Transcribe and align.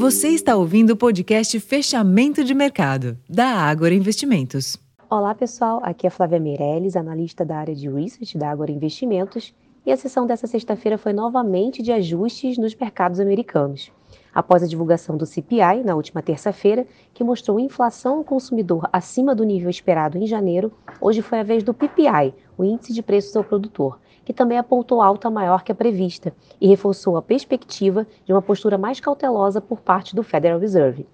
Você 0.00 0.28
está 0.28 0.56
ouvindo 0.56 0.92
o 0.92 0.96
podcast 0.96 1.60
Fechamento 1.60 2.42
de 2.42 2.54
Mercado, 2.54 3.18
da 3.28 3.48
Ágora 3.48 3.92
Investimentos. 3.92 4.78
Olá, 5.10 5.34
pessoal. 5.34 5.78
Aqui 5.82 6.06
é 6.06 6.10
Flávia 6.10 6.40
Meirelles, 6.40 6.96
analista 6.96 7.44
da 7.44 7.58
área 7.58 7.74
de 7.74 7.86
Research 7.86 8.38
da 8.38 8.50
Ágora 8.50 8.72
Investimentos. 8.72 9.52
E 9.84 9.92
a 9.92 9.96
sessão 9.98 10.26
dessa 10.26 10.46
sexta-feira 10.46 10.96
foi 10.96 11.12
novamente 11.12 11.82
de 11.82 11.92
ajustes 11.92 12.56
nos 12.56 12.74
mercados 12.74 13.20
americanos. 13.20 13.92
Após 14.32 14.62
a 14.62 14.66
divulgação 14.66 15.16
do 15.16 15.26
CPI 15.26 15.82
na 15.84 15.96
última 15.96 16.22
terça-feira, 16.22 16.86
que 17.12 17.24
mostrou 17.24 17.58
inflação 17.58 18.18
ao 18.18 18.24
consumidor 18.24 18.88
acima 18.92 19.34
do 19.34 19.42
nível 19.42 19.68
esperado 19.68 20.16
em 20.16 20.26
janeiro, 20.26 20.72
hoje 21.00 21.20
foi 21.20 21.40
a 21.40 21.42
vez 21.42 21.64
do 21.64 21.74
PPI, 21.74 22.32
o 22.56 22.64
Índice 22.64 22.92
de 22.92 23.02
Preços 23.02 23.34
ao 23.34 23.42
Produtor, 23.42 23.98
que 24.24 24.32
também 24.32 24.56
apontou 24.56 25.02
alta 25.02 25.28
maior 25.28 25.64
que 25.64 25.72
a 25.72 25.74
prevista 25.74 26.32
e 26.60 26.68
reforçou 26.68 27.16
a 27.16 27.22
perspectiva 27.22 28.06
de 28.24 28.32
uma 28.32 28.40
postura 28.40 28.78
mais 28.78 29.00
cautelosa 29.00 29.60
por 29.60 29.80
parte 29.80 30.14
do 30.14 30.22
Federal 30.22 30.60
Reserve. 30.60 31.06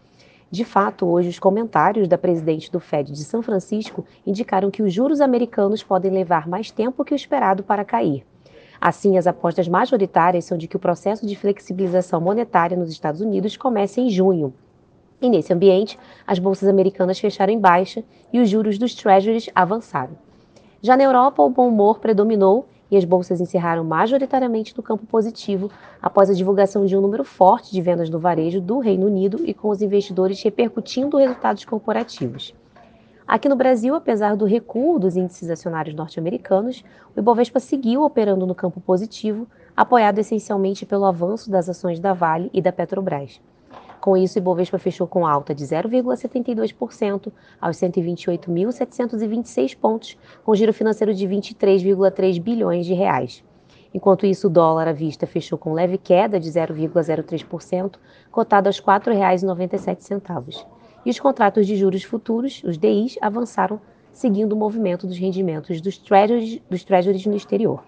De 0.51 0.65
fato, 0.65 1.07
hoje 1.07 1.30
os 1.30 1.38
comentários 1.38 2.07
da 2.07 2.19
presidente 2.19 2.71
do 2.71 2.79
Fed 2.79 3.10
de 3.10 3.24
São 3.24 3.43
Francisco 3.43 4.05
indicaram 4.27 4.71
que 4.71 4.83
os 4.83 4.93
juros 4.93 5.21
americanos 5.21 5.83
podem 5.83 6.10
levar 6.10 6.46
mais 6.46 6.71
tempo 6.71 7.05
que 7.05 7.15
o 7.15 7.16
esperado 7.16 7.65
para 7.65 7.85
cair. 7.85 8.24
Assim, 8.80 9.16
as 9.16 9.27
apostas 9.27 9.69
majoritárias 9.69 10.45
são 10.45 10.57
de 10.59 10.69
que 10.69 10.77
o 10.77 10.80
processo 10.80 11.27
de 11.27 11.37
flexibilização 11.37 12.21
monetária 12.21 12.77
nos 12.77 12.91
Estados 12.91 13.21
Unidos 13.21 13.57
comece 13.57 14.01
em 14.01 14.11
junho. 14.11 14.52
E 15.21 15.29
nesse 15.29 15.52
ambiente, 15.52 15.99
as 16.27 16.39
bolsas 16.39 16.69
americanas 16.69 17.19
fecharam 17.19 17.52
em 17.52 17.59
baixa 17.59 18.05
e 18.33 18.41
os 18.41 18.49
juros 18.49 18.79
dos 18.79 18.95
treasuries 18.95 19.49
avançaram. 19.55 20.16
Já 20.83 20.97
na 20.97 21.05
Europa, 21.05 21.43
o 21.43 21.51
bom 21.51 21.69
humor 21.69 21.99
predominou 21.99 22.66
e 22.91 22.97
as 22.97 23.05
bolsas 23.05 23.41
encerraram 23.41 23.83
majoritariamente 23.83 24.77
no 24.77 24.83
campo 24.83 25.07
positivo 25.07 25.71
após 26.01 26.30
a 26.30 26.35
divulgação 26.35 26.85
de 26.85 26.97
um 26.97 27.01
número 27.01 27.24
forte 27.24 27.73
de 27.73 27.80
vendas 27.83 28.11
no 28.11 28.19
varejo 28.19 28.61
do 28.61 28.79
Reino 28.79 29.07
Unido 29.07 29.41
e 29.45 29.52
com 29.52 29.69
os 29.69 29.82
investidores 29.82 30.41
repercutindo 30.43 31.16
resultados 31.16 31.65
corporativos. 31.65 32.54
Aqui 33.27 33.49
no 33.49 33.57
Brasil, 33.57 33.93
apesar 33.96 34.37
do 34.37 34.45
recuo 34.45 35.01
dos 35.01 35.16
índices 35.16 35.51
acionários 35.51 35.96
norte-americanos, 35.96 36.85
o 37.15 37.19
Ibovespa 37.19 37.59
seguiu 37.59 38.02
operando 38.02 38.46
no 38.46 38.55
campo 38.55 38.80
positivo, 38.80 39.49
apoiado 39.77 40.21
essencialmente 40.21 40.87
pelo 40.87 41.05
avanço 41.05 41.51
das 41.51 41.69
ações 41.69 41.99
da 41.99 42.13
Vale 42.13 42.49
e 42.54 42.63
da 42.63 42.71
Petrobras. 42.71 43.41
Com 44.01 44.16
isso, 44.16 44.38
o 44.38 44.41
Ibovespa 44.41 44.79
fechou 44.79 45.09
com 45.09 45.27
alta 45.27 45.52
de 45.52 45.65
0,72% 45.65 47.32
aos 47.60 47.77
128.726 47.79 49.77
pontos, 49.77 50.16
com 50.45 50.54
giro 50.54 50.73
financeiro 50.73 51.13
de 51.13 51.27
23,3 51.27 52.41
bilhões 52.41 52.87
de 52.87 52.95
reais. 52.95 53.43
Enquanto 53.93 54.24
isso, 54.24 54.47
o 54.47 54.51
dólar 54.51 54.87
à 54.87 54.93
vista 54.93 55.27
fechou 55.27 55.59
com 55.59 55.73
leve 55.73 55.99
queda 55.99 56.38
de 56.38 56.49
0,03%, 56.49 57.97
cotado 58.30 58.69
aos 58.69 58.79
R$ 58.79 58.85
4,97 58.85 60.65
e 61.07 61.10
os 61.10 61.21
contratos 61.21 61.68
de 61.68 61.76
juros 61.76 62.02
futuros, 62.02 62.62
os 62.65 62.76
DIs, 62.76 63.16
avançaram 63.23 63.80
seguindo 64.12 64.54
o 64.54 64.56
movimento 64.56 65.06
dos 65.06 65.16
rendimentos 65.16 65.81
dos 65.81 65.97
treasuries, 65.97 66.60
dos 66.69 66.82
treasuries 66.82 67.25
no 67.26 67.37
exterior. 67.37 67.84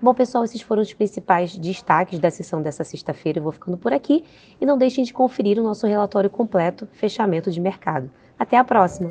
Bom, 0.00 0.14
pessoal, 0.14 0.44
esses 0.44 0.60
foram 0.60 0.82
os 0.82 0.94
principais 0.94 1.56
destaques 1.56 2.20
da 2.20 2.30
sessão 2.30 2.62
dessa 2.62 2.84
sexta-feira. 2.84 3.40
Eu 3.40 3.42
vou 3.42 3.50
ficando 3.50 3.76
por 3.76 3.92
aqui 3.92 4.22
e 4.60 4.64
não 4.64 4.78
deixem 4.78 5.02
de 5.02 5.12
conferir 5.12 5.58
o 5.58 5.64
nosso 5.64 5.84
relatório 5.84 6.30
completo, 6.30 6.86
fechamento 6.92 7.50
de 7.50 7.60
mercado. 7.60 8.08
Até 8.38 8.56
a 8.56 8.62
próxima! 8.62 9.10